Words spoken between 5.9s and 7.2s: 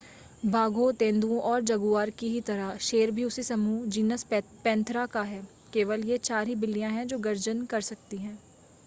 ये चार ही बिल्लियाँ हैं जो